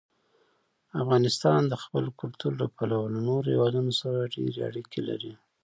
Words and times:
افغانستان 1.01 1.61
د 1.67 1.73
خپل 1.83 2.05
کلتور 2.19 2.51
له 2.61 2.67
پلوه 2.77 3.05
له 3.13 3.19
نورو 3.27 3.47
هېوادونو 3.53 3.91
سره 4.01 4.31
ډېرې 4.33 4.59
اړیکې 4.69 4.99
لري. 5.09 5.33